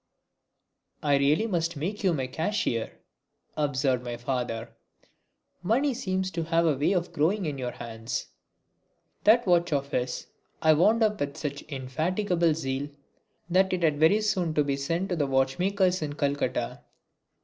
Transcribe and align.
"I 1.03 1.17
really 1.17 1.45
must 1.45 1.77
make 1.77 2.03
you 2.03 2.11
my 2.11 2.25
cashier," 2.25 2.91
observed 3.55 4.03
my 4.03 4.17
father. 4.17 4.71
"Money 5.61 5.93
seems 5.93 6.31
to 6.31 6.43
have 6.45 6.65
a 6.65 6.75
way 6.75 6.93
of 6.93 7.13
growing 7.13 7.45
in 7.45 7.59
your 7.59 7.69
hands!" 7.73 8.25
That 9.25 9.45
watch 9.45 9.71
of 9.71 9.91
his 9.91 10.25
I 10.59 10.73
wound 10.73 11.03
up 11.03 11.19
with 11.19 11.37
such 11.37 11.61
indefatigable 11.61 12.55
zeal 12.55 12.89
that 13.47 13.73
it 13.73 13.83
had 13.83 13.99
very 13.99 14.21
soon 14.21 14.55
to 14.55 14.63
be 14.63 14.75
sent 14.75 15.09
to 15.09 15.15
the 15.15 15.27
watchmaker's 15.27 16.01
in 16.01 16.13
Calcutta. 16.13 16.81